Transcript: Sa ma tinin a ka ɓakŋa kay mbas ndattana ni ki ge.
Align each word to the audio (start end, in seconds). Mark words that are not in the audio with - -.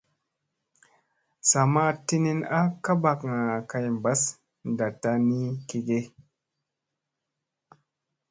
Sa 1.49 1.61
ma 1.73 1.85
tinin 2.05 2.39
a 2.57 2.59
ka 2.83 2.91
ɓakŋa 3.03 3.39
kay 3.69 3.85
mbas 3.97 4.21
ndattana 4.71 5.23
ni 5.27 5.39
ki 5.67 5.77
ge. 5.87 5.99